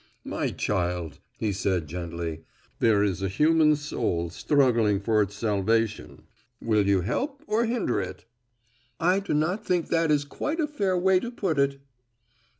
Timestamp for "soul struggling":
3.75-4.99